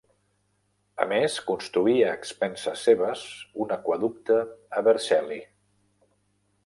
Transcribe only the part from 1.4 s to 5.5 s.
construí a expenses seves un aqüeducte a Vercelli.